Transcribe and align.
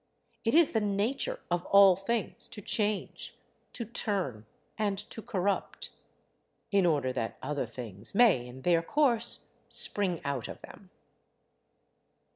It 0.43 0.55
is 0.55 0.71
the 0.71 0.81
nature 0.81 1.41
of 1.51 1.63
all 1.67 1.95
things 1.95 2.47
to 2.47 2.59
change, 2.59 3.37
to 3.73 3.85
turn, 3.85 4.47
and 4.75 4.97
to 5.11 5.21
corrupt; 5.21 5.91
in 6.71 6.87
order 6.87 7.13
that 7.13 7.37
other 7.43 7.67
things 7.67 8.15
may, 8.15 8.47
in 8.47 8.63
their 8.63 8.81
course, 8.81 9.49
spring 9.69 10.19
out 10.25 10.47
of 10.47 10.59
them. 10.61 10.89